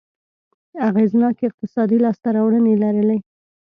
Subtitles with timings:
[0.87, 3.17] اغېزناکې اقتصادي لاسته راوړنې لرلې.